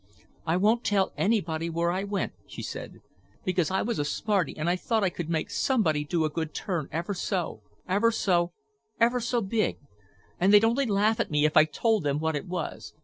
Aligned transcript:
"I 0.47 0.57
won't 0.57 0.83
tell 0.83 1.13
anybody 1.15 1.69
where 1.69 1.91
I 1.91 2.05
went," 2.05 2.33
she 2.47 2.63
said, 2.63 3.01
"because 3.45 3.69
I 3.69 3.83
was 3.83 3.99
a 3.99 4.03
smarty 4.03 4.57
and 4.57 4.67
I 4.67 4.75
thought 4.75 5.03
I 5.03 5.11
could 5.11 5.29
make 5.29 5.51
somebody 5.51 6.03
do 6.05 6.25
a 6.25 6.29
good 6.31 6.55
turn 6.55 6.87
ever 6.91 7.13
so—ever 7.13 8.09
so 8.11 8.51
big. 9.47 9.77
And 10.39 10.51
they'd 10.51 10.65
only 10.65 10.87
laugh 10.87 11.19
at 11.19 11.29
me 11.29 11.45
if 11.45 11.55
I 11.55 11.65
told 11.65 12.01
them 12.01 12.17
what 12.17 12.35
it 12.35 12.47
was. 12.47 12.95